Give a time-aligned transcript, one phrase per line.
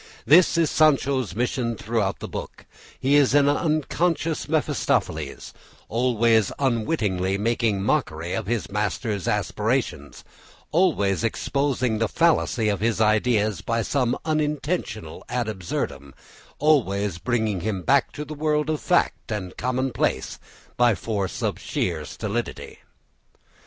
[0.25, 2.65] This is Sancho's mission throughout the book;
[2.99, 5.53] he is an unconscious Mephistopheles,
[5.89, 10.23] always unwittingly making mockery of his master's aspirations,
[10.71, 16.15] always exposing the fallacy of his ideas by some unintentional ad absurdum,
[16.57, 20.39] always bringing him back to the world of fact and commonplace
[20.77, 22.79] by force of sheer stolidity.